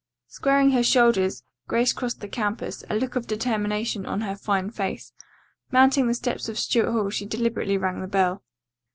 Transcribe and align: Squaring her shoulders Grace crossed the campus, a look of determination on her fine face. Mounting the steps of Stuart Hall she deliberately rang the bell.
Squaring 0.27 0.71
her 0.71 0.81
shoulders 0.81 1.43
Grace 1.67 1.93
crossed 1.93 2.21
the 2.21 2.27
campus, 2.27 2.83
a 2.89 2.95
look 2.95 3.15
of 3.15 3.27
determination 3.27 4.03
on 4.07 4.21
her 4.21 4.35
fine 4.35 4.71
face. 4.71 5.13
Mounting 5.71 6.07
the 6.07 6.15
steps 6.15 6.49
of 6.49 6.57
Stuart 6.57 6.91
Hall 6.91 7.11
she 7.11 7.27
deliberately 7.27 7.77
rang 7.77 8.01
the 8.01 8.07
bell. 8.07 8.41